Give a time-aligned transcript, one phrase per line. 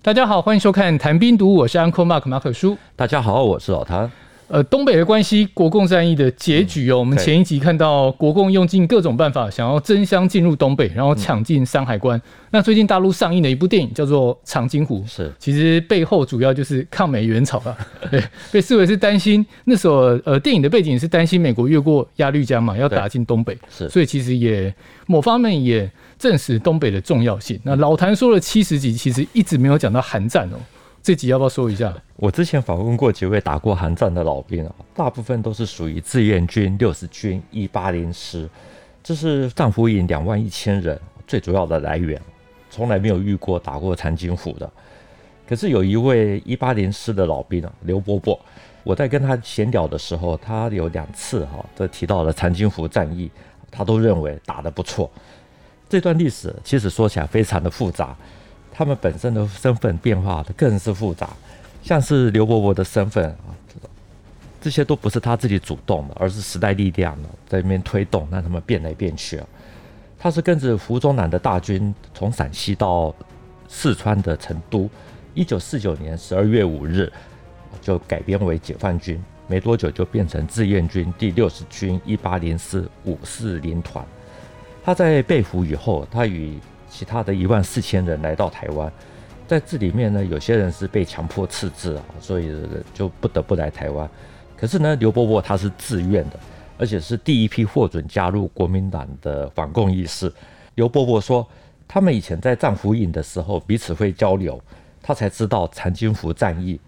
[0.00, 2.78] 大家好，欢迎收看《谈兵读武》，我是 Uncle Mark 马可叔。
[2.94, 4.08] 大家好，我是老谭。
[4.46, 6.98] 呃，东北的关系，国共战役的结局哦。
[6.98, 12.16] 嗯、我们前一集看到国共用尽各种办法，想要争相进入东北，然后抢进山海关。
[12.16, 17.76] 嗯、那最近大陆上映的一部电影叫做《长津湖》，是其实背后主要就是抗美援朝了。
[18.10, 24.72] 对，被视为是担心那时候呃电影的背景是担心美国越过鸭绿江嘛，要打进东北，是，所以其实也
[25.06, 27.58] 某方面也证实东北的重要性。
[27.62, 30.56] 那老谭说了七十集，其实一直没有讲到韩战哦。
[31.00, 31.94] 这集要不要说一下？
[32.16, 38.48] 我之前访问过几位打过韩战的老兵啊，大部分都是属于志愿军六十军一八零师，
[39.02, 42.20] 这是战俘营两万一千人最主要的来源，
[42.68, 44.70] 从来没有遇过打过长津湖的。
[45.48, 48.38] 可是有一位一八零师的老兵啊，刘伯伯，
[48.82, 53.30] 我在跟他闲聊的时候，他有两次哈都提到了长津湖战役，
[53.70, 55.10] 他都认为打得不错。
[55.88, 58.16] 这段历史其实说起来非常的复杂。
[58.70, 61.30] 他们本身的身份变化的更是复杂，
[61.82, 63.50] 像是刘伯伯的身份啊，
[64.60, 67.16] 这些都不是他自己主动的，而是时代力量
[67.48, 69.46] 在那边推动，让他们变来变去啊。
[70.16, 73.12] 他是跟着胡宗南的大军从陕西到
[73.66, 74.88] 四川的成都，
[75.34, 77.12] 一九四九年十二月五日
[77.80, 84.06] 就改编为解放军，没多久就变成志愿军第六十军一八零四五四零团。
[84.88, 86.58] 他在被俘以后，他与
[86.88, 88.90] 其他的一万四千人来到台湾，
[89.46, 92.50] 在这里面呢，有些人是被强迫赤字啊，所以
[92.94, 94.08] 就不得不来台湾。
[94.56, 96.40] 可是呢，刘伯伯他是自愿的，
[96.78, 100.32] 而且是第一批获准加入国民党的反共义士。
[100.76, 101.46] 刘伯伯说，
[101.86, 104.58] 他们以前在战俘营的时候彼此会交流，
[105.02, 106.80] 他才知道长津湖战役。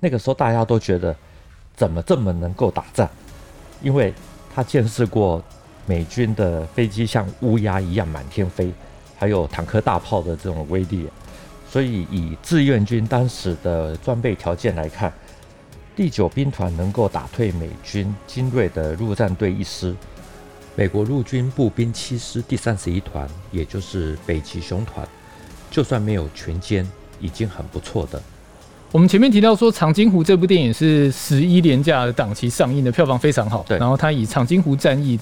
[0.00, 1.14] 那个时候大家都觉得
[1.76, 3.06] 怎么这么能够打仗，
[3.82, 4.14] 因为
[4.54, 5.44] 他见识过
[5.86, 8.72] 美军的飞机像乌鸦一样满天飞。
[9.18, 11.06] 还有坦克大炮的这种威力，
[11.70, 15.12] 所以以志愿军当时的装备条件来看，
[15.94, 19.94] 第九兵团能够打退美军精锐的陆战队一师，
[20.74, 25.06] 美国陆军步兵七师第三十一团，也就是北极熊团，
[25.70, 26.84] 就算没有全歼，
[27.20, 28.20] 已经很不错的。
[28.90, 33.64] 我们前面提到说，《长津湖》这部电影是十一连假的档期上映的，票房非常好。
[33.68, 35.16] 对，然后它以长津湖战役。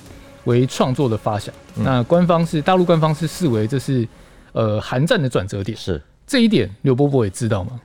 [0.44, 4.06] 为创作的发想，嗯、那官方是大陆官方是视为这是
[4.52, 7.80] 呃韩战的转折点，是这一点刘伯伯也知道吗？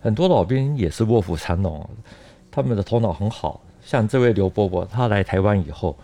[0.00, 1.88] 很多老兵也是卧虎藏龙，
[2.50, 3.60] 他们的头脑很好。
[3.84, 5.96] 像这位刘伯伯，他来台湾以后，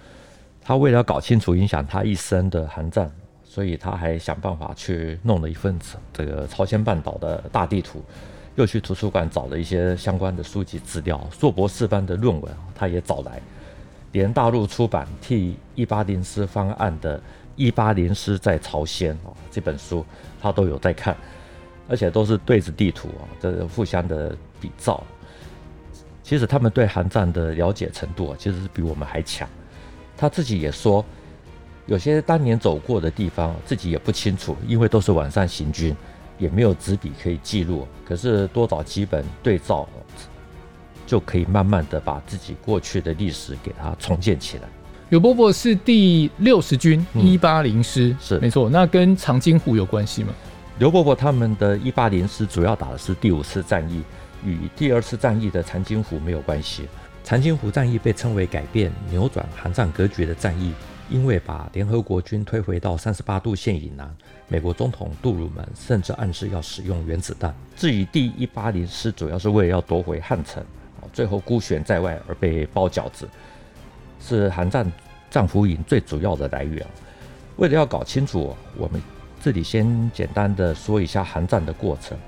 [0.62, 3.10] 他为了搞清楚影响他一生的韩战，
[3.44, 5.78] 所以他还想办法去弄了一份
[6.12, 8.02] 这个朝鲜半岛的大地图，
[8.56, 13.40] 又去图书馆找了一些相关的书籍资料，硕博士班的论文他也找来。
[14.14, 17.18] 连大陆出版替一八零师方案的
[17.56, 20.06] 《一八零师在朝鲜》啊，这本书
[20.40, 21.16] 他都有在看，
[21.88, 25.02] 而且都是对着地图啊，这互相的比照。
[26.22, 29.48] 其实他们对韩战的了解程度啊，其实是比我们还强。
[30.16, 31.04] 他自己也说，
[31.86, 35.94] 有些当年走过的地方自己也不清楚，因为都是晚上行军，
[36.38, 37.84] 也没有纸笔可以记录。
[38.06, 39.88] 可是多找几本对照。
[41.06, 44.68] 就可以慢慢的把自己过去的历史给它重建起来。
[45.10, 48.68] 刘伯伯是第六十军一八零师，嗯、是没错。
[48.70, 50.32] 那跟长津湖有关系吗？
[50.78, 54.02] 刘伯伯他们的一八零师主要打的是第五次战役，
[54.44, 56.88] 与第二次战役的长津湖没有关系。
[57.22, 60.72] 长津湖战役被称为改变、扭转韩战格局的战役，
[61.08, 64.12] 因为把联合国军推回到三十八度线以南。
[64.48, 67.54] 美国总统杜鲁门甚至暗示要使用原子弹。
[67.76, 70.64] 至于第一八零师，主要是为了要夺回汉城。
[71.14, 73.26] 最后孤悬在外而被包饺子，
[74.20, 74.92] 是韩战
[75.30, 76.84] 战俘营最主要的来源。
[77.56, 79.00] 为了要搞清楚，我们
[79.40, 82.18] 这里先简单的说一下韩战的过程。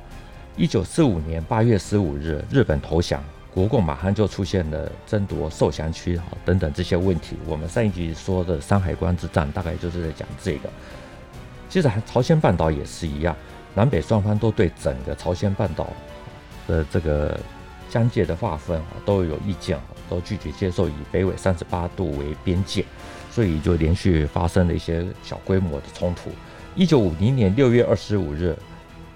[0.57, 7.37] 一九四五年八月十五日，日本投降，国共马上就出现了争夺受降区啊等等这些问题。
[7.45, 10.71] 我们上一集说的山海关之战，大概就是在讲这个。
[11.69, 13.35] 其实朝鲜半岛也是一样，
[13.75, 15.89] 南北双方都对整个朝鲜半岛
[16.69, 17.37] 的这个。
[17.89, 22.85] 疆界的划分啊，都有意见啊，都拒绝接受以北纬三十八度为边界，
[23.31, 26.31] 所以就连续发生了一些小规模的冲突。
[26.75, 28.57] 一九五零年六月二十五日，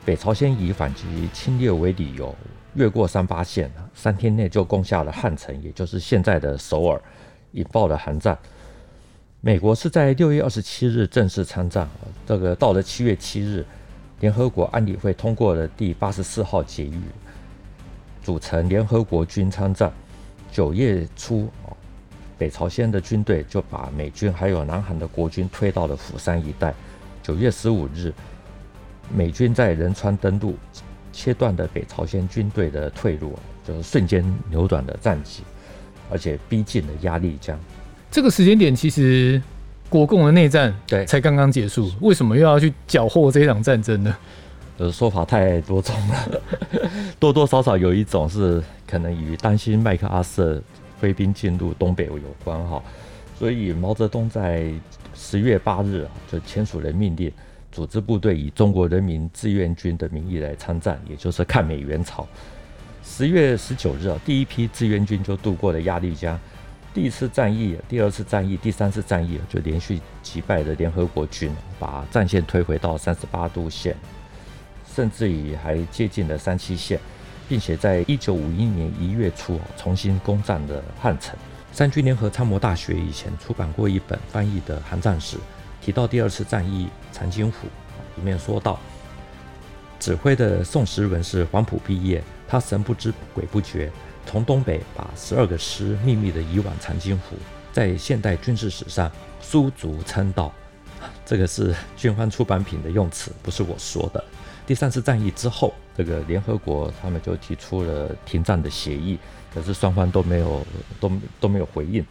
[0.04, 2.34] 北朝鲜以反击侵略为理由，
[2.74, 7.00] 越过三八线，三天内就攻下了汉城，也就是现在的首尔，
[7.52, 8.38] 引爆了韩战。
[9.42, 11.88] 美国是在六月二十七日正式参战，
[12.26, 13.64] 这个到了七月七日，
[14.20, 17.00] 联合国安理会通过了第八十四号决议。
[18.30, 19.92] 组成联合国军参战。
[20.52, 21.48] 九月初，
[22.38, 26.72] 北朝鲜的军队就把美军还有南韩的国军推到了釜山一带。
[27.24, 28.12] 九月十五日，
[29.12, 30.54] 美军在仁川登陆，
[31.12, 33.36] 切断了北朝鲜军队的退路，
[33.66, 35.42] 就是瞬间扭转了战局，
[36.08, 37.58] 而且逼近了鸭绿江。
[38.12, 39.42] 这个时间点，其实
[39.88, 44.16] 国共的内战对才刚刚结束，为什么又要去缴获这场战争呢？
[44.80, 46.40] 呃，说法太多种了，
[47.20, 50.58] 多多少少有一种是可能与担心麦克阿瑟
[50.98, 52.82] 挥兵进入东北有关哈，
[53.38, 54.72] 所以毛泽东在
[55.14, 57.30] 十月八日啊就签署了命令，
[57.70, 62.26] 组织部队以中国人民志愿军的名义来参战，也就是抗美援朝。
[63.04, 66.40] 十月十九日啊，第一批志愿军就渡过了鸭绿江。
[66.94, 73.94] 第一次战役、第二次战役、第三次战役就连续击败了联合国军，把战线推回到三十八度线。
[75.00, 77.00] 甚至于还接近了三七线，
[77.48, 81.34] 并且在一九五一年一月初重新攻占了汉城。
[81.72, 85.38] 三军联合参谋大学以前出版过一本翻译的韩战史，
[85.80, 87.66] 提到第二次战役长津湖，
[88.16, 88.78] 里面说到，
[89.98, 93.90] 指挥的宋时轮是黄埔毕业，他神不知鬼不觉，
[94.26, 97.36] 从东北把十二个师秘密的移往长津湖，
[97.72, 99.10] 在现代军事史上
[99.40, 100.52] 书足称道。
[101.24, 104.22] 这个是军方出版品的用词，不是我说的。
[104.70, 109.18] 第三次战役之后，这个联合国他们就提出了停战的协议，
[109.52, 110.64] 可是双方都没有
[111.00, 112.06] 都都没有回应，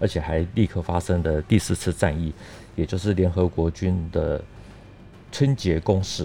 [0.00, 2.34] 而且还立刻发生了第四次战役，
[2.74, 4.42] 也就是联合国军的
[5.30, 6.24] 春节攻势，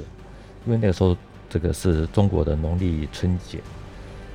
[0.66, 1.16] 因为那个时候
[1.48, 3.60] 这个是中国的农历春节，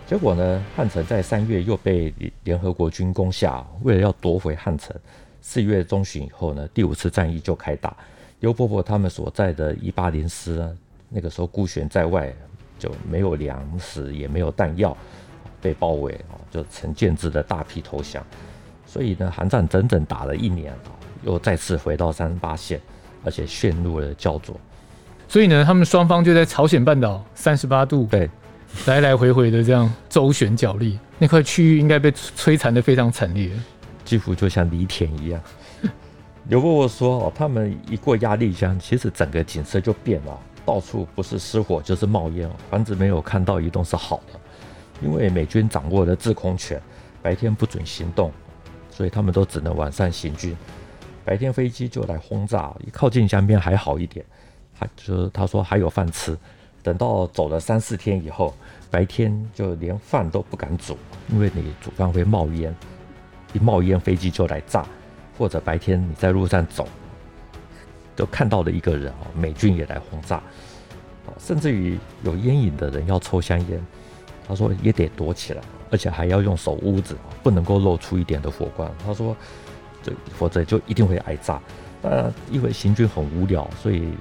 [0.06, 2.14] 结果呢，汉城在三月又被
[2.44, 4.96] 联合国军攻下，为了要夺回汉城，
[5.40, 7.96] 四月中旬以后呢，第五次战役就开打，
[8.38, 10.78] 刘伯伯他们所在的一八零师呢。
[11.10, 12.32] 那个时候孤悬在外，
[12.78, 14.96] 就没有粮食，也没有弹药，
[15.60, 18.24] 被包围啊，就成建制的大批投降。
[18.86, 20.90] 所以呢，韩战整整打了一年啊，
[21.24, 22.80] 又再次回到三十八线，
[23.24, 24.54] 而且陷入了胶着。
[25.28, 28.30] 所以呢，他们双方就在朝鲜半岛三十八度对
[28.86, 33.50] 来来回回的这样周旋角力，那块区域应该被摧残的非常惨烈，
[34.04, 35.40] 几乎就像犁田一样。
[36.48, 40.40] 刘伯伯说哦，他们一过鸭绿江，其实整个景色就变了。
[40.70, 44.38] 到处不是失火就是冒烟，房子没有看到移动是好的，
[45.02, 46.80] 因为美军掌握了制空权，
[47.20, 48.30] 白天不准行动，
[48.88, 50.56] 所以他们都只能晚上行军。
[51.24, 54.24] 白天飞机就来轰炸，一靠近江边还好一点，
[54.72, 56.38] 还就他说还有饭吃。
[56.84, 58.54] 等到走了三四天以后，
[58.92, 60.96] 白天就连饭都不敢煮，
[61.32, 62.72] 因为你煮饭会冒烟，
[63.52, 64.86] 一冒烟飞机就来炸，
[65.36, 66.86] 或者白天你在路上走。
[68.20, 70.42] 就看到了一个人啊，美军也来轰炸，
[71.38, 73.80] 甚至于有烟瘾的人要抽香烟，
[74.46, 78.92] 他说也得躲起来，而且还要用手捂着，不能够露出一点的火光。
[79.02, 79.34] 他说
[80.02, 81.58] 这否则就一定会挨炸。
[82.02, 84.12] 那因为行军很无聊，所以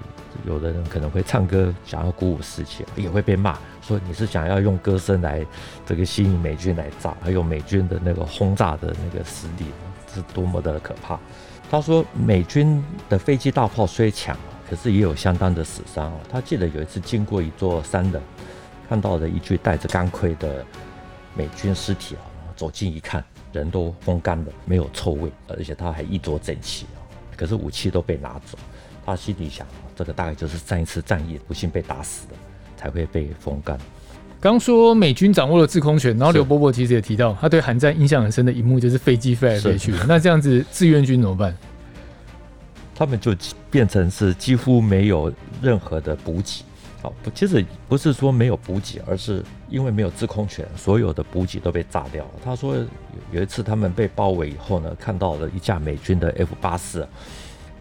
[0.48, 5.46] 有的人可能会唱歌，想要鼓舞士气，也会被骂说你是想要用歌声来
[5.86, 9.66] 这个吸引美军来炸，还有美军的那个轰炸的那个实力
[10.16, 11.20] 是多么的可怕。
[11.72, 14.36] 他说：“美军的飞机大炮虽强，
[14.68, 16.12] 可是也有相当的死伤。
[16.28, 18.20] 他记得有一次经过一座山的，
[18.90, 20.66] 看到了一具带着钢盔的
[21.36, 22.26] 美军尸体啊，
[22.56, 23.24] 走近一看，
[23.54, 26.98] 人都风干了，没有臭味，而且他还衣着整齐啊。
[27.38, 28.58] 可是武器都被拿走。
[29.06, 32.34] 他心里想，这个大概就是上一次战役不幸被打死的，
[32.76, 33.78] 才会被风干。”
[34.42, 39.94] 刚说美军掌握了制空权，然后刘伯伯其实也提到，他对韩战印象很深的一幕就是飞机飞来飞去。
[40.08, 41.54] 那这样子志愿军怎么办？
[42.96, 43.36] 他们就
[43.70, 45.32] 变成是几乎没有
[45.62, 46.64] 任何的补给。
[47.02, 52.32] 好，不其实不是说没有补给，而是因为没有制空权，所有的补给都被炸掉了。
[52.42, 52.78] 他说
[53.34, 57.06] 有一次他们被包围以后呢，看到了一架美军的 F 八四。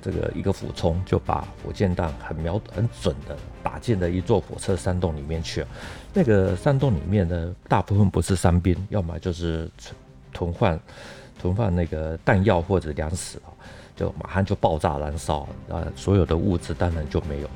[0.00, 5.66] 这个一个俯冲就把火箭弹很瞄很准的打进了一座火车山洞里面去了。
[6.12, 9.70] 那个山洞里面呢，大部分不是伤兵，要么就是
[10.32, 10.78] 囤换
[11.40, 13.50] 囤放那个弹药或者粮食啊，
[13.94, 17.50] 就马上就爆炸燃烧啊，所有的物资当然就没有。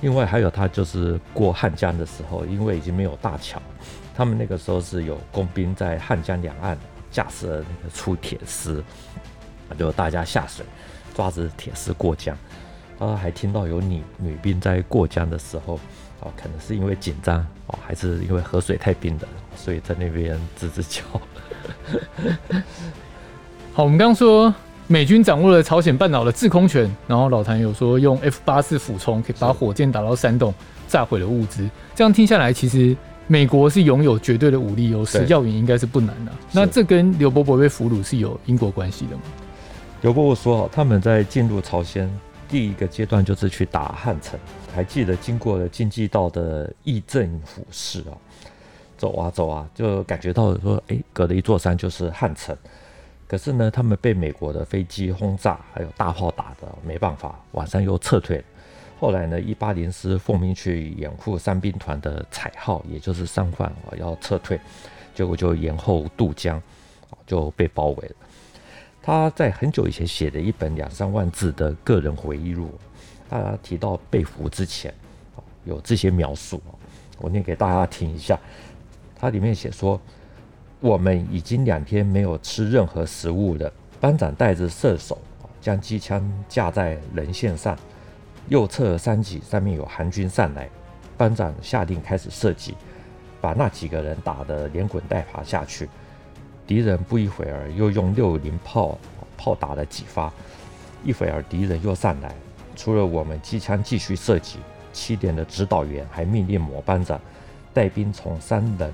[0.00, 3.60] 另外还有他就是过汉江的时候，因为已经没有大桥，
[4.14, 6.76] 他们那个时候是有工兵在汉江两岸
[7.10, 8.82] 架设那个粗铁丝，
[9.78, 10.64] 就大家下水。
[11.14, 12.34] 抓着铁丝过江，
[12.98, 15.78] 他还听到有女女兵在过江的时候，
[16.22, 21.02] 啊，可能是因为紧张，哦，还是因为河水太冰冷，所以在那边吱吱叫。
[23.74, 24.54] 好，我们刚刚说
[24.86, 30.54] 美军掌握了朝鲜半岛的制空权，然后老谭有说用 F 八四俯冲可以把火箭打到山洞，
[30.86, 31.68] 炸毁了物资。
[31.94, 36.32] 这样听下来，其实美国是拥有绝对的武力优势，要赢应该是不难的。
[36.52, 39.22] 那这跟刘伯伯被俘虏是有因果关系的吗？
[40.02, 42.10] 刘伯伯说：“他们在进入朝鲜
[42.52, 44.38] 第一个阶段就是去打汉城，
[44.74, 48.12] 还记得经过了京畿道的义政府市啊，
[48.98, 52.54] 走啊走啊，就感觉到说，哎，隔了一座山就是汉城。
[53.26, 58.44] 可是呢，他们被美国的飞机轰炸，还有大炮打的，没办法，晚上又撤退。
[59.00, 64.60] 后来呢，一八零师奉命去掩护三兵团的彩号，也就是三换啊，要撤退，
[65.14, 66.60] 结果就延后渡江，
[67.26, 68.14] 就被包围了。
[69.02, 72.70] 他在很久以前写的一本两三万字的个人回忆录，
[73.28, 74.94] 他提到被俘之前，
[75.64, 76.62] 有这些描述，
[77.18, 78.38] 我念给大家听一下。
[79.16, 80.00] 他里面写说，
[80.78, 83.72] 我们已经两天没有吃任何食物了。
[84.00, 85.18] 班长带着射手，
[85.60, 87.76] 将机枪架在人线上。
[88.48, 90.68] 右侧山脊上面有韩军上来，
[91.16, 92.74] 班长下令开始射击，
[93.40, 95.88] 把那几个人打得连滚带爬下去。
[96.66, 98.98] 敌人不一会儿又用六零炮
[99.36, 100.32] 炮打了几发，
[101.04, 102.34] 一会儿敌人又上来，
[102.76, 104.58] 除了我们机枪继续射击，
[104.92, 107.20] 七点的指导员还命令某班长
[107.74, 108.92] 带兵从山人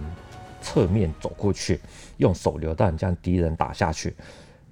[0.60, 1.80] 侧面走过去，
[2.16, 4.14] 用手榴弹将敌人打下去。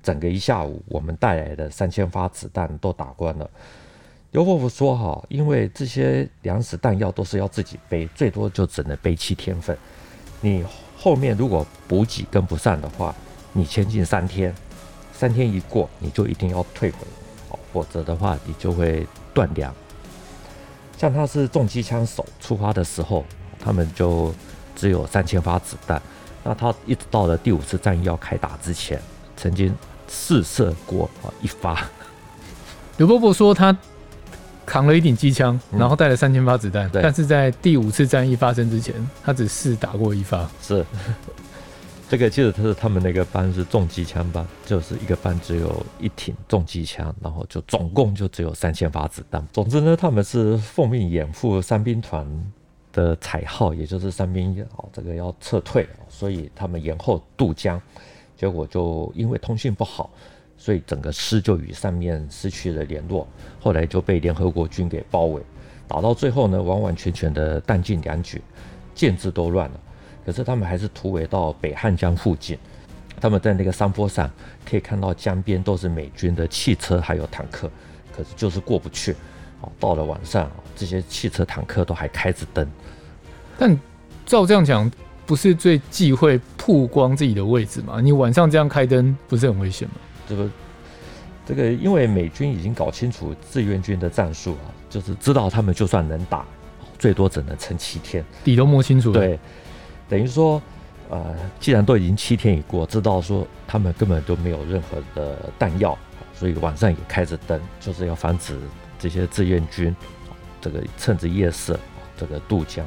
[0.03, 3.51] 整个一下午，我们带来的三千发子弹都打光了。
[4.31, 9.77] 刘伯伯说：“哈，因为这些粮食弹药都是要自己背，最多就只能背七天份。
[10.41, 10.65] 你
[11.07, 13.15] 后面如果补给跟不上的话，
[13.53, 14.53] 你前进三天，
[15.13, 16.99] 三天一过，你就一定要退回，
[17.73, 19.73] 否则的话你就会断粮。
[20.99, 23.25] 像他是重机枪手出发的时候，
[23.61, 24.35] 他们就
[24.75, 26.03] 只有三千发子弹。
[26.43, 29.01] 那他一直到了第五次战役要开打之前，
[29.37, 29.73] 曾经
[30.09, 31.87] 试射过啊一发。
[32.97, 33.79] 刘伯伯说他。”
[34.67, 40.47] 扛了一顶机枪，然后带了三千发子弹，嗯，但是在第五次战役发生之前，他只试打过一发。
[40.61, 40.85] 是，
[42.11, 49.47] 这个其实他是他们那个班是重机枪班，就是一个班只有一挺重机枪，然后就总共就只有三千发子弹。
[49.53, 52.27] 总之呢，他们是奉命掩护三兵团
[52.93, 57.81] 的彩号，也就是三兵哦，这个要撤退，所以他们延后渡江，
[58.37, 60.11] 结果就因为通讯不好。
[60.59, 63.27] 所以整个师就与上面失去了联络，
[63.61, 65.43] 后来就被联合国军给包围，
[65.87, 68.41] 打到最后呢，完完全全的弹尽粮绝，
[68.95, 69.81] 建制都乱了。
[70.25, 72.59] 可是他们还是突围到北汉江附近，
[73.21, 74.29] 他们在那个山坡上
[74.69, 77.71] 可以看到江边都是美军的汽车还有坦克，
[78.13, 79.15] 可是就是过不去。
[79.61, 82.69] 哦，到了晚上，这些汽车坦克都还开着灯。
[83.57, 83.79] 但
[84.27, 84.91] 照这样讲，
[85.25, 88.01] 不是最忌讳曝光自己的位置吗？
[88.01, 89.95] 你晚上这样开灯，不是很危险吗？
[90.29, 90.51] 这个，
[91.47, 96.45] 这个，因为美军已经搞清楚志愿军的战术啊，就是知道他们就算能打，
[96.99, 99.21] 最多只能撑七天，底都摸清楚了。
[99.21, 99.39] 对，
[100.09, 100.61] 等于说，
[101.09, 105.97] 呃，既然都已经七天已过，知道说他们根本都没有任何的弹药，
[106.35, 108.59] 所以晚上也开着灯，就是要防止
[108.99, 109.95] 这些志愿军
[110.61, 111.79] 这个趁着夜色
[112.17, 112.85] 这个渡江。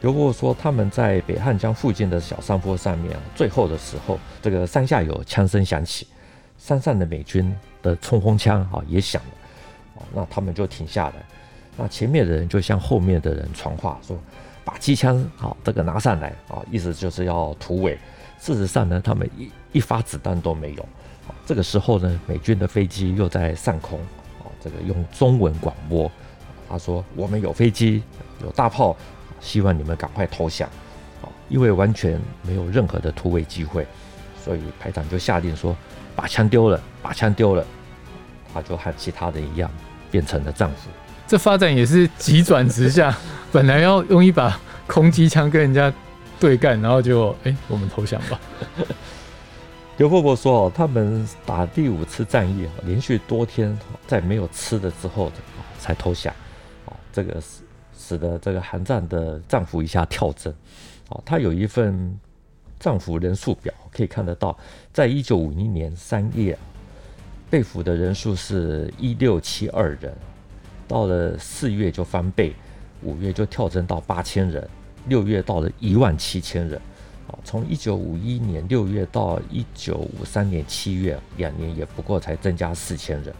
[0.00, 6.06] 如果说他们在北汉江附近的小山坡上面，最后的时候，这个山下有枪声响起。
[6.64, 11.16] 山上的美军的冲锋枪啊也响了，那他们就停下来。
[11.76, 14.16] 那前面的人就向后面的人传话说
[14.64, 17.98] ：“把机枪好这个拿上来啊！”意思就是要突围。
[18.38, 20.88] 事实上呢，他们一一发子弹都没有。
[21.44, 23.98] 这个时候呢，美军的飞机又在上空
[24.40, 26.10] 啊，这个用中文广播，
[26.66, 28.02] 他说：“我们有飞机，
[28.42, 28.96] 有大炮，
[29.38, 30.66] 希望你们赶快投降。”
[31.50, 33.86] 因为完全没有任何的突围机会，
[34.42, 35.76] 所以排长就下令说。
[36.14, 37.64] 把枪丢了，把枪丢了，
[38.52, 39.70] 他就和其他人一样
[40.10, 40.88] 变成了战俘。
[41.26, 43.16] 这发展也是急转直下，
[43.50, 45.92] 本来要用一把空机枪跟人家
[46.38, 48.40] 对干，然后就哎、欸，我们投降吧。
[49.98, 55.30] 刘伯伯说：“哦，他们打第五次战役，连续多天在没有吃的之后
[55.78, 56.34] 才投降。
[56.86, 57.62] 哦，这个使
[57.96, 60.52] 使得这个韩战的战俘一下跳增。
[61.08, 62.18] 哦，他有一份。”
[62.80, 64.58] 战俘人数表可以看得到，
[64.92, 66.58] 在一九五一年三月，
[67.48, 70.12] 被俘的人数是一六七二人，
[70.88, 72.52] 到了四月就翻倍，
[73.02, 74.68] 五月就跳增到八千人，
[75.06, 76.80] 六月到了一万七千人。
[77.28, 83.32] 啊，从一九五一年六月到一九五三年七月，两年也不过才增加四千人，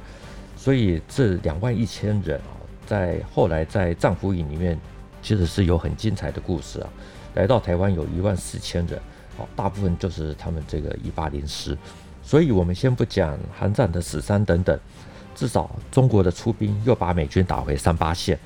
[0.56, 2.54] 所以这两万一千人啊，
[2.86, 4.78] 在后来在战俘营里面，
[5.20, 6.88] 其实是有很精彩的故事啊。
[7.34, 8.98] 来到台湾有一万四千人。
[9.38, 11.76] 哦，大部分就是他们这个一八零师，
[12.22, 14.78] 所以我们先不讲韩战的死伤等等，
[15.34, 18.38] 至少中国的出兵又把美军打回三八线。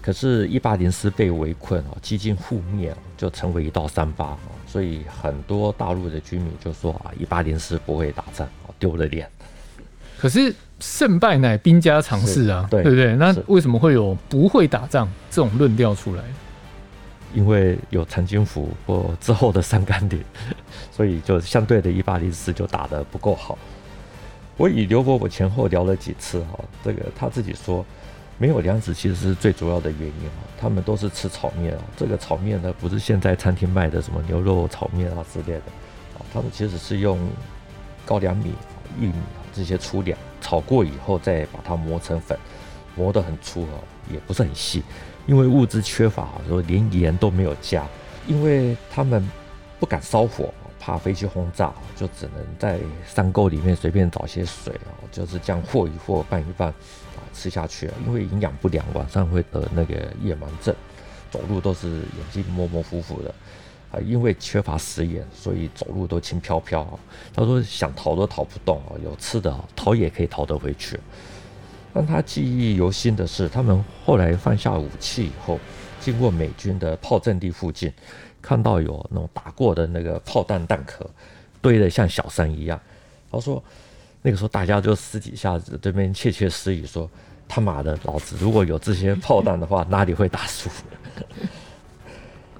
[0.00, 4.38] 可是，一八零师被围困哦，几近覆灭，就成为一道伤疤。
[4.66, 9.28] 所以很多大陆的居民就说啊，一八零师不会打仗，丢了脸。
[10.18, 13.16] 可是胜败乃兵家常事啊，对不对？
[13.16, 16.22] 那为什么会有不会打仗这种论调出来？
[17.34, 20.22] 因为有长津湖或之后的三甘岭，
[20.90, 23.58] 所以就相对的一八零四就打得不够好。
[24.56, 27.84] 我与刘伯伯前后聊了几次哈，这个他自己说
[28.38, 35.64] 没有粮食其实是最主要的原因啊，他们都是吃炒面啊，这个炒面呢不是现在餐厅卖的什么牛肉炒面啊之类的
[36.18, 37.18] 啊，他们其实是用
[38.04, 38.52] 高粱米、
[38.98, 39.14] 玉米
[39.52, 42.36] 这些粗粮炒过以后再把它磨成粉，
[42.98, 43.78] 磨得很粗啊，
[44.12, 44.82] 也不是很细。
[45.26, 47.86] 因为物资缺乏，说连盐都没有加，
[48.26, 49.30] 因为他们
[49.78, 57.90] 不敢烧火，怕飞机轰炸，就只能在山沟里面随便找些水啊，就是这样和一和拌一拌啊吃下去。
[58.06, 60.74] 因为营养不良，晚上会得那个夜盲症，
[61.30, 63.34] 走路都是眼睛模模糊糊的
[63.92, 64.00] 啊。
[64.00, 66.98] 因为缺乏食盐，所以走路都轻飘飘啊。
[67.34, 70.98] 他说想逃都逃不动啊，有吃的逃也可以逃得回去。
[71.94, 75.58] 让他记忆犹新的是，他们后来放下武器以后，
[76.00, 77.92] 经过美军的炮阵地附近，
[78.40, 81.08] 看到有那种打过的那个炮弹弹壳，
[81.60, 82.78] 堆得像小山一样。
[83.30, 83.62] 他说，
[84.22, 87.10] 那个时候大家就私底下这边窃窃私语说
[87.48, 90.70] ：“他妈的，老子如果有这些炮弹的话，哪里会打输？”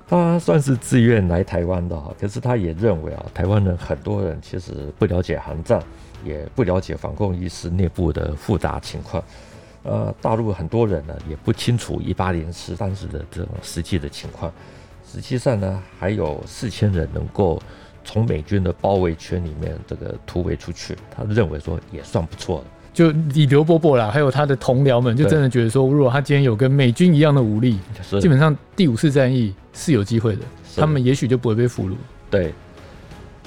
[0.08, 5.80] 他算是自愿来台湾的哈，可是他也认为啊，台湾人很多人其实不了解韩战。
[6.24, 9.22] 也不了解反共意识内部的复杂情况，
[9.84, 14.52] 呃，大陆很多人呢也不清楚一八零师当时的这种实际的情况。
[15.06, 17.62] 实际上呢，还有四千人能够
[18.04, 22.64] 从美军的包围圈里面这个突围出去，他认为说也算不错了。
[22.98, 27.78] 就以刘伯伯啦，还有他的同僚们，就真的觉得说，如果他今天有跟美军一样的武力，
[28.20, 30.42] 基本上第五次战役是有机会的，
[30.74, 31.94] 他们也许就不会被俘虏。
[32.28, 32.52] 对。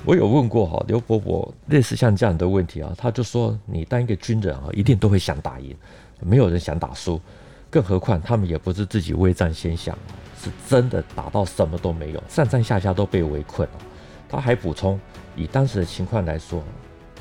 [0.05, 5.75] 我有问过哈刘伯伯类似像这样的问题啊，他就说，你当一个军人啊，一定都会想打赢，
[6.21, 7.19] 没有人想打输，
[7.69, 9.93] 更何况他们也不是自己未战先降，
[10.41, 13.67] 是真的打到什么都没有，上上下下都被围困。
[14.29, 14.97] 他还补充，
[15.35, 16.63] 以当时的情况来说，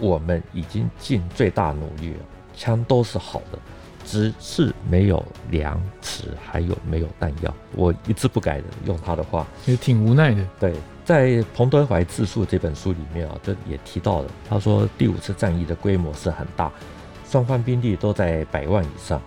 [0.01, 2.19] 我们已经尽最大努力了，
[2.57, 3.59] 枪都是好的，
[4.05, 7.55] 只是没有粮食，还有没有弹药。
[7.77, 10.75] 我一字不改的用他的话，也挺无奈的，对。
[11.03, 16.71] 在彭德怀自述这本书里面啊，这也提到了，他说第五次战役的规模是很大，
[17.29, 19.21] 双方兵力都在百万以上，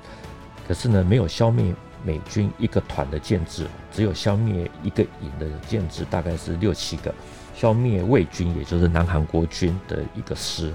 [0.66, 7.14] 可是呢，没有消灭美军一个团的建制，只有消灭一个营的建制，大概是六七个，
[7.56, 10.74] 消灭伪军，也就是南韩国军的一个师。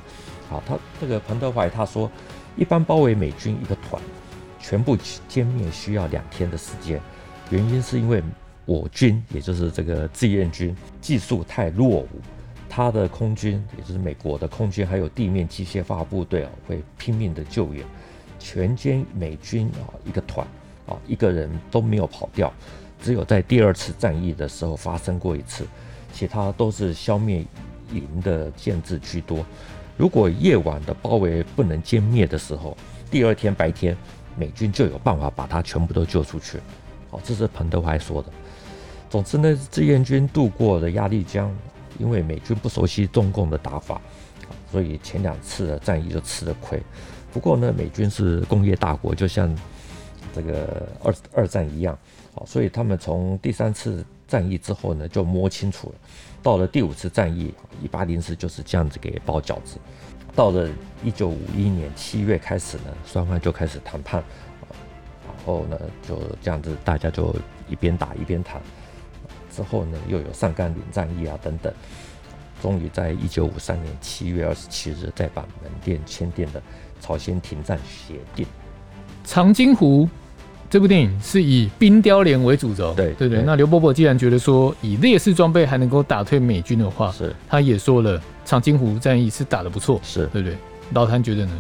[0.49, 2.11] 好，他这个彭德怀他说，
[2.57, 4.03] 一般包围美军一个团，
[4.59, 4.97] 全部
[5.29, 7.01] 歼灭需要两天的时间，
[7.51, 8.23] 原因是因为。
[8.69, 12.09] 我军也就是这个志愿军技术太落伍，
[12.69, 17.83] 他的空军也就是美国的空军还有地面机械化部队啊，会拼命的救援，
[18.39, 20.47] 全歼美军啊一个团
[20.87, 22.53] 啊一个人都没有跑掉，
[23.01, 25.67] 只有在第二次战役的时候发生过一次，
[26.19, 27.45] 其他都是消灭
[27.93, 29.47] 营的建制居多。
[29.97, 32.77] 如果夜晚的包围不能歼灭的时候，
[33.09, 33.97] 第二天白天
[34.37, 36.59] 美军就有办法把它全部都救出去。
[37.09, 38.29] 好，这是彭德怀说的。
[39.09, 41.57] 总之呢，志愿军渡过了鸭绿江，
[42.01, 44.01] 因为美军不熟悉中共的打法，
[44.73, 46.83] 所以前两次的战役就吃了亏。
[47.33, 49.57] 不过呢，美军是工业大国，就像
[50.35, 51.97] 这个二二战一样，
[52.35, 55.95] 好，所以他们从第三次战役之后呢，就摸清楚了。
[56.43, 59.79] 到了第五次战役，一八零四就是这样子给包饺子。
[60.37, 60.69] 到了
[61.03, 64.23] 一九五一年七月开始呢，双方就开始谈判，
[65.27, 67.35] 然后呢，就这样子大家就
[67.69, 68.61] 一边打一边谈。
[69.51, 71.75] 之后呢，又有上甘岭战役啊等等，
[72.63, 76.63] 终于在一九五三年七月二十七日在板门店签订的
[77.01, 78.47] 朝鲜停战协定。
[79.25, 80.09] 长津湖
[80.71, 83.43] 这部电影是以冰雕连为主轴，对对对。
[83.43, 90.57] 那刘伯伯既然觉得说以劣势装备还能够打退美军的话，是，他也说了长津湖战役是打得不错，是对不对？
[90.93, 91.53] 老谭觉得呢？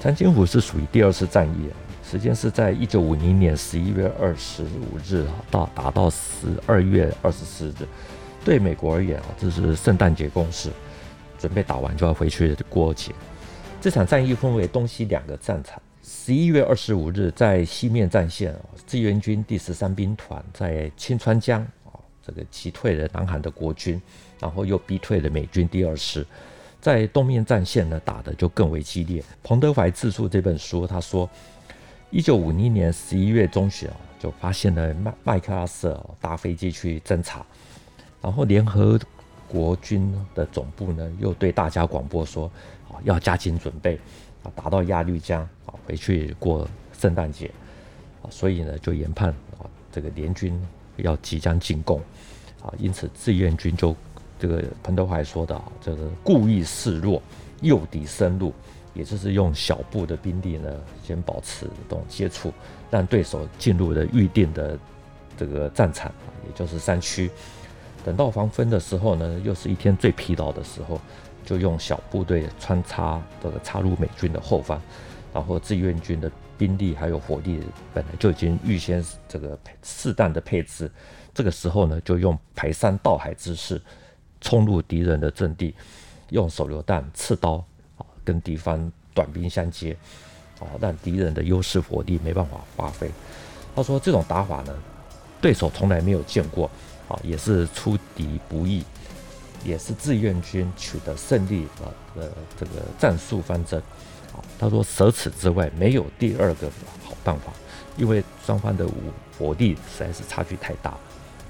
[0.00, 1.76] 长津湖是属于第二次战役啊。
[2.10, 7.86] 时间是在一九五零年十一月二十五日到打到十二月二十四日，
[8.44, 10.70] 对美国而言啊，这是圣诞节攻势，
[11.38, 13.12] 准备打完就要回去过节。
[13.80, 15.78] 这场战役分为东西两个战场。
[16.06, 23.98] 十一月二十五日在西面战线啊，志愿军第十三兵团在清川江啊，这个击退了南韩的国军，
[24.38, 26.26] 然后又逼退了美军第二师。
[26.78, 29.24] 在东面战线呢，打得就更为激烈。
[29.42, 31.28] 彭德怀自述这本书，他说。
[32.10, 37.44] 一九五一年十一月中旬啊，就发现了麦麦克阿瑟搭飞机去侦察，
[38.22, 39.00] 然后联合
[39.48, 42.48] 国军的总部呢又对大家广播说，
[43.02, 43.98] 要加紧准备，
[44.44, 47.50] 啊，打到鸭绿江啊，回去过圣诞节
[48.22, 50.56] 啊，所以呢，就研判啊，这个联军
[50.98, 51.98] 要即将进攻
[52.62, 53.96] 啊，因此志愿军就
[54.38, 57.20] 这个彭德怀说的啊，这个故意示弱，
[57.62, 58.52] 诱敌深入，
[58.92, 60.70] 也就是用小部的兵力呢，
[61.02, 62.52] 先保持这种接触，
[62.90, 64.78] 让对手进入了预定的
[65.36, 66.12] 这个战场，
[66.46, 67.30] 也就是山区。
[68.04, 71.00] 等到黄昏的时候呢，又是一天最疲劳的时候。
[71.44, 74.80] 就用小部队穿插这个插入美军的后方，
[75.32, 77.60] 然后志愿军的兵力还有火力
[77.92, 80.90] 本来就已经预先这个适当的配置，
[81.34, 83.80] 这个时候呢，就用排山倒海之势
[84.40, 85.74] 冲入敌人的阵地，
[86.30, 87.64] 用手榴弹、刺刀
[87.98, 89.96] 啊跟敌方短兵相接，
[90.60, 93.10] 啊让敌人的优势火力没办法发挥。
[93.74, 94.72] 他说这种打法呢，
[95.40, 96.70] 对手从来没有见过，
[97.08, 98.84] 啊也是出敌不意。
[99.64, 103.80] 也是志愿军取得胜利啊的这个战术方针
[104.32, 106.68] 啊，他说舍此之外没有第二个
[107.02, 107.52] 好办法，
[107.96, 108.92] 因为双方的武
[109.38, 110.94] 火力实在是差距太大，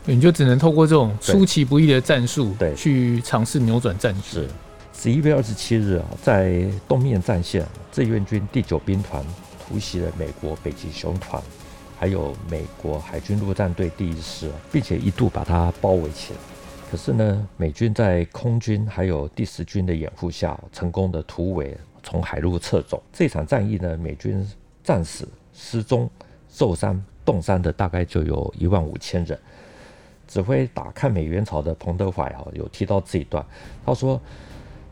[0.04, 4.46] 你就只能透过这种出其不意的战术，对，去尝试扭转战局。
[4.96, 9.24] 十一月二十七日啊，在东面战线，志愿军第九兵团
[9.66, 11.42] 突袭了美国北极熊团，
[11.98, 16.38] 还有美国海军陆战队第一师，并且一度把它包围起来。
[16.94, 23.02] 可是呢，美军在空军还有第十军的掩护下，成功的突围，从海路撤走。
[23.12, 24.48] 这场战役呢，美军
[24.84, 26.08] 战死、失踪、
[26.48, 29.36] 受伤、冻伤的大概就有一万五千人。
[30.28, 33.44] 指挥打抗美援朝的彭德怀哈有提到这一段，
[33.84, 34.20] 他说，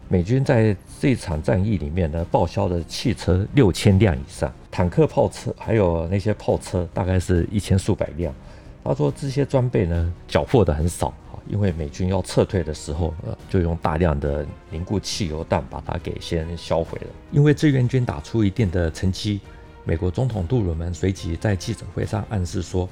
[0.08, 8.34] 美军在这场战役里面呢，报销的汽车六千辆以上，坦克、炮车还有那些炮车大概是一千数百辆。
[8.82, 11.14] 他说这些装备呢，缴获的很少。
[11.48, 17.06] 因为美军要撤退的时候，呃，就用大量的凝固汽油弹把它给先销毁了。
[17.30, 19.40] 因为志愿军打出一定的成绩，
[19.84, 22.88] 美国总统杜鲁门随即在记者会上暗示说，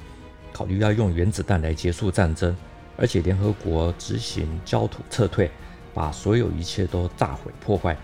[0.51, 2.55] 考虑要用原子弹来结束战争，
[2.97, 5.49] 而且联合国执行焦土撤退，
[5.93, 7.97] 把所有一切都炸毁破坏。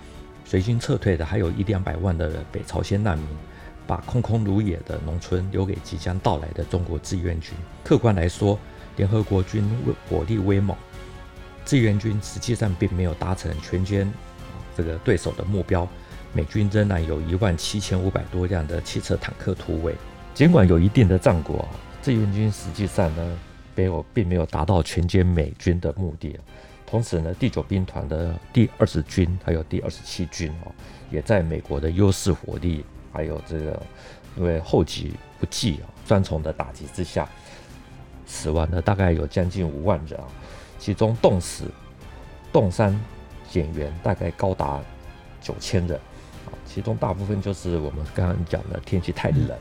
[0.45, 3.27] 随军撤退的还有一两百万的北朝鲜难民，
[3.85, 7.53] 把空空如也的农村留给即将到来的中国志愿军。
[7.83, 8.57] 客观来说，
[8.97, 9.63] 联合国军
[10.09, 10.75] 火力威猛，
[11.65, 14.05] 志愿军实际上并没有达成全歼
[14.75, 15.87] 这个对手的目标。
[16.33, 19.95] 美军仍然有一万七千五百多辆的汽车坦克突围，
[20.33, 21.67] 尽管有一定的战果，
[22.03, 23.39] 志愿军实际上呢，
[23.73, 26.37] 没有并没有达到全歼美军的目的。
[26.85, 30.71] 同时呢，第九兵团的第二十军还有第二十七军哦，
[31.09, 33.81] 也在美国的优势火力还有这个
[34.35, 37.27] 因为后继不继啊双重的打击之下。
[38.27, 40.25] 死亡的大概有将近五万人啊，
[40.77, 41.63] 其中冻死、
[42.53, 42.93] 冻伤
[43.49, 44.79] 减员大概高达
[45.41, 45.97] 九千人
[46.45, 49.51] 啊，其中大部分就是我们刚刚讲的天气太冷，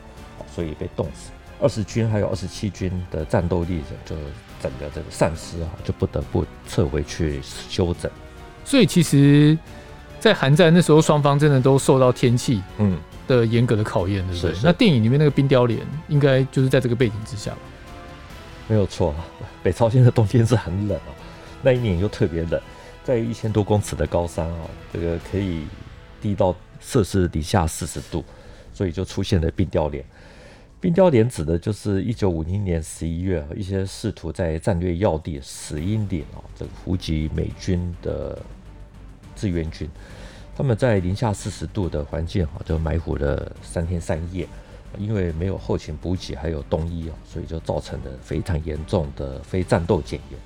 [0.54, 1.30] 所以被冻死。
[1.58, 4.14] 二十军还有二十七军的战斗力就
[4.60, 8.10] 整个这个丧失啊，就不得不撤回去休整。
[8.62, 9.56] 所以其实，
[10.20, 14.54] 在韩战那时候，双方真的都受到天气嗯的严格的考验，对不对？
[14.62, 17.52] 那电影里面那个冰雕连，应该就是在这个背景之下。
[18.68, 19.14] 没有错，
[19.62, 21.14] 北朝鲜的冬天是很冷哦，
[21.62, 22.60] 那一年又特别冷，
[23.04, 24.60] 在一千多公尺的高山啊，
[24.92, 25.66] 这个可以
[26.20, 28.24] 低到摄氏零下四十度，
[28.72, 30.04] 所以就出现了冰雕连。
[30.80, 38.36] 冰雕连指的就是一九五零年十一月，一些试图在战略要地死荫岭啊，这个伏击美军的
[39.34, 39.88] 志愿军，
[40.56, 44.46] 他们在零下四十度的环境啊，就埋伏了三天三夜。
[44.98, 50.38] 因为没有后勤补给，还有冬衣啊，所以就造成了非常严重的非战斗减员。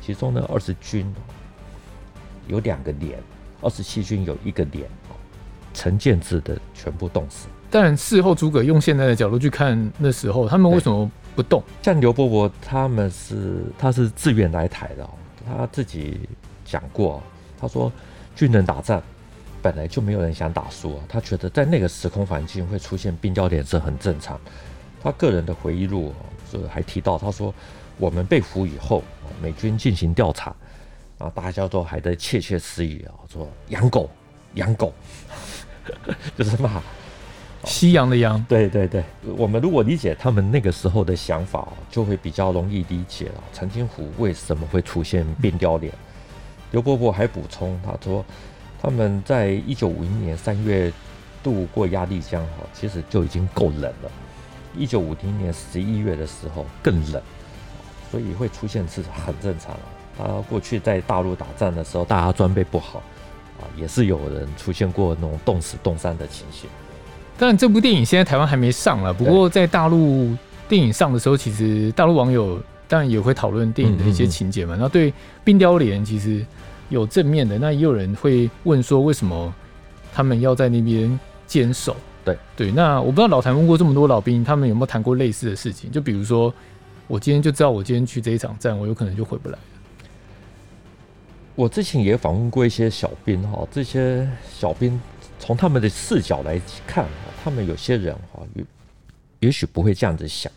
[0.00, 1.12] 其中呢，二十军
[2.46, 3.18] 有两个连，
[3.60, 4.86] 二十七军有一个连，
[5.72, 7.48] 成建制的全部冻死。
[7.70, 11.62] 但事后诸葛用现在的角度去看，那时候他们为什么不动？
[11.82, 15.10] 像刘伯伯他们是他是自愿来台的，
[15.46, 16.20] 他自己
[16.64, 17.22] 讲过，
[17.58, 17.90] 他说
[18.36, 19.02] 军人打仗。
[19.64, 24.38] 本来就没有人想打输啊，他觉得在那个时空环境会出现冰雕脸是很正常。
[25.02, 26.12] 他个人的回忆录
[26.52, 27.54] 就还提到，他说
[27.96, 29.02] 我们被俘以后，
[29.40, 30.54] 美军进行调查，
[31.16, 34.10] 啊，大家都还在窃窃私语啊，说养狗，
[34.52, 34.92] 养狗，
[36.36, 36.82] 就是骂
[37.64, 38.44] 西洋的洋。
[38.46, 39.02] 对对对，
[39.38, 43.42] 我们如果理解他们那个时候的想法，就会比较容易理解了。
[43.54, 45.90] 长津湖为什么会出现冰雕脸？
[46.70, 48.22] 刘伯伯还补充，他说。
[48.84, 50.92] 他们在一九五一年三月
[51.42, 54.10] 渡过鸭绿江，哈，其实就已经够冷了。
[54.76, 57.22] 一九五零年十一月的时候更冷，
[58.10, 59.80] 所以会出现是很正常了。
[60.18, 62.98] 他过去在大陆打仗的时候，大家装备不好，
[63.58, 66.68] 啊，也是有人出现过那种冻死冻伤的情形。
[67.38, 70.36] 当然，这部电影现在台湾还没上了，不过在大陆
[70.68, 74.74] 电影上的时候，其实大陆网友当然也会讨论电影的一些情节嘛。
[74.74, 75.10] 然后对
[75.42, 76.44] 冰雕连其实
[76.88, 79.52] 有正面的，那也有人会问说，为什么
[80.12, 81.96] 他们要在那边坚守？
[82.24, 85.90] 对对，那我不知道老谭问过这么多老兵，他们有没有谈过类似的事情？
[85.90, 86.52] 就比如说，
[87.06, 89.58] 我今天就知道我今天去这一场战，我有可能就回不来了。
[91.54, 95.00] 我之前也访问过一些小兵哈，这些小兵
[95.38, 97.06] 从他们的视角来看，
[97.42, 98.64] 他们有些人哈，也
[99.40, 100.50] 也许不会这样子想。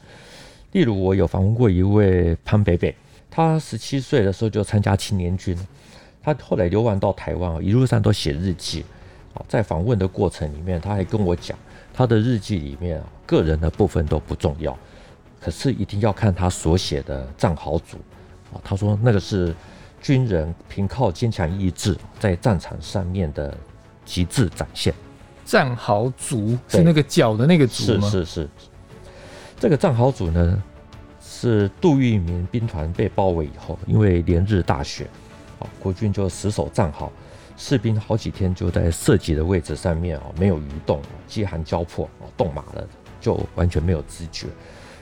[0.71, 2.95] 例如，我有访问过一位潘北北，
[3.29, 5.55] 他十七岁的时候就参加青年军，
[6.27, 8.83] 他后来流亡到台湾啊，一路上都写日记。
[9.47, 11.57] 在访问的过程里面，他还跟我讲，
[11.93, 14.77] 他的日记里面啊，个人的部分都不重要，
[15.39, 17.95] 可是一定要看他所写的战壕组
[18.51, 18.59] 啊。
[18.61, 19.55] 他说那个是
[20.01, 23.55] 军人凭靠坚强意志在战场上面的
[24.03, 24.93] 极致展现。
[25.45, 28.09] 战壕组是那个脚的那个组吗？
[28.09, 28.49] 是是是。
[29.57, 30.61] 这个战壕组呢，
[31.21, 35.07] 是杜聿明兵团被包围以后，因为连日大雪，
[35.59, 37.11] 啊，国军就死守战壕。
[37.55, 42.87] 士兵好几天就在射击的位置上面啊，没有移动，饥寒交迫啊，冻麻了，
[43.19, 44.45] 就完全没有知觉。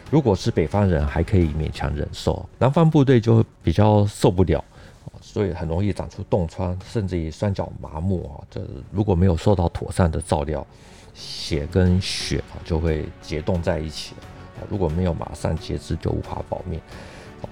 [0.10, 4.64] 如果是北方人还可以勉强忍受，南方部队就比较受不了，
[5.20, 8.40] 所以很容易长出冻疮，甚至于双脚麻木啊。
[8.50, 10.66] 这如果没有受到妥善的照料，
[11.14, 14.14] 血跟血啊就会结冻在一起。
[14.70, 16.80] 如果没有马上截肢，就无法保命。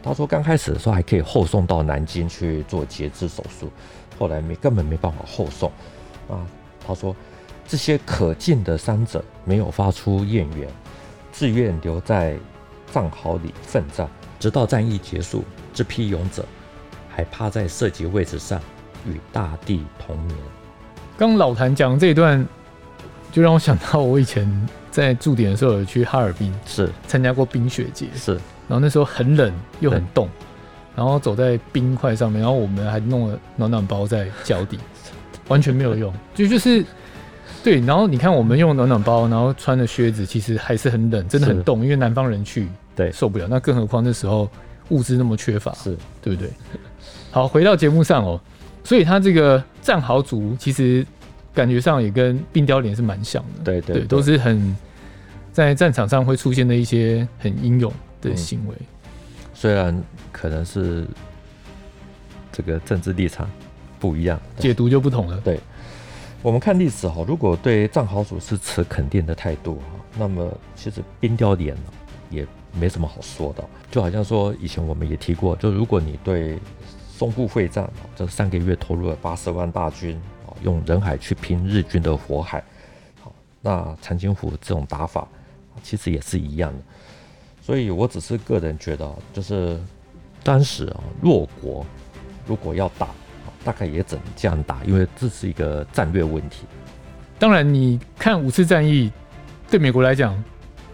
[0.01, 3.69] 他说刚开始的时候还可以后送到南京去做截肢手术。
[4.19, 5.71] 后来没根本没办法后送
[6.29, 6.45] 啊！
[6.85, 7.15] 他说，
[7.67, 10.69] 这些可敬的伤者没有发出怨言，
[11.31, 12.37] 自愿留在
[12.93, 14.07] 战壕里奋战，
[14.39, 15.43] 直到战役结束。
[15.73, 16.45] 这批勇者
[17.09, 18.61] 还趴在射击位置上
[19.03, 20.37] 与大地同眠。
[21.17, 22.47] 刚老谭讲这一段，
[23.31, 28.39] 就让我想到我以前在驻点的时候有去哈尔滨，是参加过冰雪节，是，
[28.73, 30.27] 然后那时候很冷又很冻。
[30.95, 34.77] 然后走在冰块上面，然后我们还弄了暖暖包在脚底，
[35.47, 36.13] 完全没有用。
[36.35, 36.85] 就就是
[37.63, 41.83] 对，然后你看我们用暖暖包，然后穿的靴子，其实还是很冷，真的很冻。
[41.83, 44.47] 因为南方人去对受不了，那更何况那时候
[44.89, 46.51] 物资那么缺乏，是对不对？
[47.31, 48.39] 好，回到节目上哦，
[48.83, 51.03] 所以他这个战壕族其实
[51.55, 54.77] 感觉上也跟冰雕连是蛮像的，对对，对，都是很
[55.51, 57.91] 在战场上会出现的一些很英勇
[58.23, 58.75] 的行为。
[58.79, 58.85] 嗯
[59.55, 61.07] 虽然可能是
[62.51, 63.49] 这个政治立场
[63.97, 65.39] 不一样，解读就不同了。
[65.39, 65.57] 对，
[66.41, 71.77] 我们看历史哈，如果对藏豪主是持肯定的态度哈，那么其实冰雕连
[72.29, 72.45] 也
[72.77, 73.63] 没什么好说的。
[73.89, 76.59] 就好像说以前我们也提过，就如果你对
[77.17, 82.61] 淞沪会战这三个月投入了八十万大军啊，用人海去拼日军的火海，
[83.21, 85.25] 好，那长津湖这种打法
[85.81, 86.79] 其实也是一样的。
[87.65, 89.79] 所以，我只是个人觉得，就是
[90.43, 91.85] 当时啊，弱国
[92.45, 93.07] 如果要打，
[93.63, 96.65] 大概也只能这样打，因为这是一个战略问题。
[97.39, 99.09] 当然，你看五次战役，
[99.71, 100.35] 对美国来讲，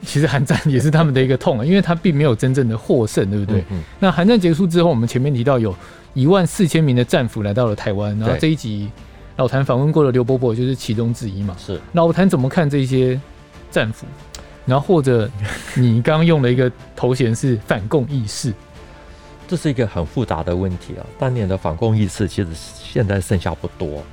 [0.04, 3.62] 其实韩战也是他们的一个痛啊，因为他并没有真正的获胜，对不对？
[3.62, 3.84] 嗯嗯。
[4.00, 5.76] 那韩战结束之后，我们前面提到有
[6.14, 8.92] 一万四千名的战俘来到了台湾，然后这一集
[9.38, 11.56] 老谭访问过的刘伯伯就是其中之一嘛。
[11.58, 11.82] 是。
[11.94, 13.20] 老谭怎么看这些
[13.72, 14.06] 战俘？
[14.70, 15.28] 然后或者
[15.76, 18.54] 你刚刚用的一个头衔是反共义士，
[19.48, 21.06] 这是一个很复杂的问题啊。
[21.18, 24.04] 当年的反共义士其实现在剩下不多，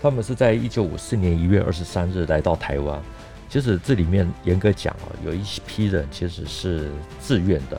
[0.00, 2.98] 他们是在一九五四年一月二十三日来到台湾。
[3.50, 7.76] 其实这里面严格讲啊，有一批人其实是自愿的，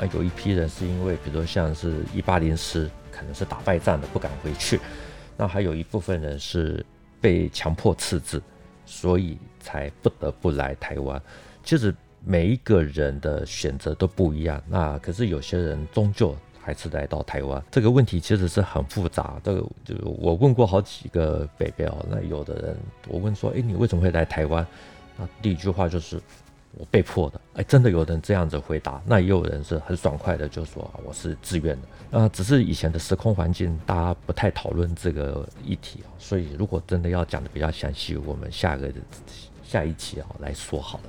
[0.00, 4.80] 啊，有一批人是因为比如说像是一八零师可能是打败仗的不敢回去，
[5.36, 6.84] 那还有一部分人是
[7.20, 8.42] 被强迫赐字，
[8.84, 11.22] 所以才不得不来台湾。
[11.62, 11.94] 其实
[12.24, 17.62] 每一个人的选择都不一样，那可是有些人终究还是来到台湾。
[17.70, 19.40] 这个问题其实是很复杂。
[19.42, 22.76] 这个就我问过好几个北北哦，那有的人
[23.08, 24.66] 我问说，哎，你为什么会来台湾？
[25.16, 26.20] 那第一句话就是
[26.72, 27.40] 我被迫的。
[27.54, 29.00] 哎，真的有人这样子回答。
[29.06, 31.88] 那也有人是很爽快的就说我是自愿的。
[32.10, 36.00] 那只是以前的时空环境，大家不太讨论这个议题。
[36.18, 38.92] 所以如果真的要讲的比较详细，我们下个
[39.64, 41.04] 下一期啊来说好了。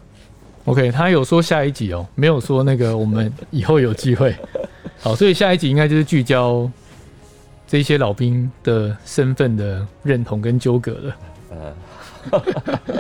[0.65, 4.35] OK，他有说下一集哦，没有说那个我们以后有机会。
[5.01, 6.69] 好，所以下一集应该就是聚焦
[7.67, 11.15] 这些老兵的身份的认同跟纠葛了。
[11.49, 12.43] 呃，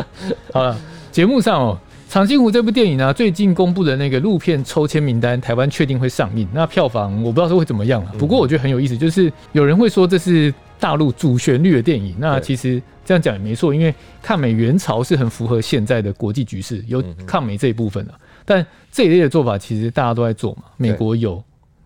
[0.51, 0.75] 好了，
[1.11, 1.77] 节目上哦，
[2.11, 6.47] 《长津湖》这部电影呢，最近公布的那个路片抽签名单，台湾确定会上映。
[6.51, 12.13] 那票房我不知道是会怎么样，不过我觉得很有意思，就是有人会说这是大陆主旋律的电影。
[12.19, 18.13] 那其实这样讲也没错，因为抗美援朝是很符合现在的国际局势，有抗美这一部分的。
[18.43, 21.41] 但这一类的做法其实大家都在做嘛，美国有，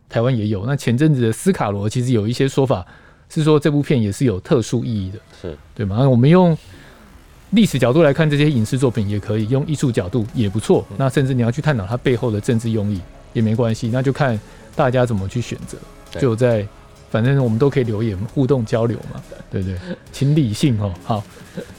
[0.10, 0.66] 台湾也有。
[0.66, 2.84] 那前阵子的斯卡罗其实有一些说法
[3.30, 5.98] 是说这部片也是有特殊意义的，是对吗？
[6.00, 6.58] 那我们用
[7.52, 10.86] 历史角度来看这些影视作品也可以，用艺术角度也不错。
[10.98, 13.02] 那甚至你要去探讨它背后的政治用意
[13.34, 14.40] 也没关系，那就看
[14.76, 15.78] 大家怎么去选择。
[16.18, 16.66] 就在
[17.16, 19.78] 反正我们都可以留言互动交流嘛，对不对？
[20.12, 20.94] 请理性哦。
[21.02, 21.24] 好，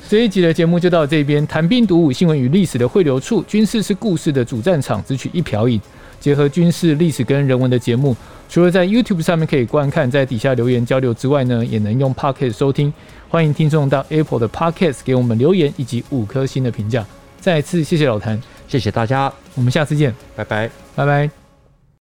[0.09, 5.79] 这一集的节目就到这边，谈兵读武，新闻与历史的汇流处，军事是故事的主战场，只取一瓢饮。
[6.19, 8.17] 结合军事历史跟人文的节目，
[8.49, 12.91] 除了在 YouTube 上面可以观看，在底下留言交流之外呢，也能用 Podcast 收听。
[13.29, 17.05] 欢迎听众到 Apple 的 Podcast 给我们留言以及五颗星的评价。
[17.39, 21.46] 再次谢谢老谭，谢谢大家，我们下次见，拜拜，拜拜。